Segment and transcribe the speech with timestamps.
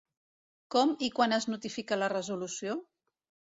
[0.75, 2.81] Com i quan es notifica la resolució?